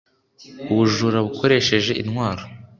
ubujura 0.71 1.17
bukoresheje 1.25 1.91
intwaro 2.01 2.43